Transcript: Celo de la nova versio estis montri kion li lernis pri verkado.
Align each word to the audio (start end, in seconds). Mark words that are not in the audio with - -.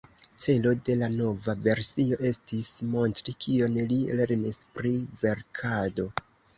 Celo 0.43 0.71
de 0.87 0.95
la 1.01 1.09
nova 1.15 1.55
versio 1.67 2.19
estis 2.31 2.73
montri 2.97 3.37
kion 3.47 3.79
li 3.95 4.03
lernis 4.25 4.63
pri 4.75 4.99
verkado. 5.25 6.13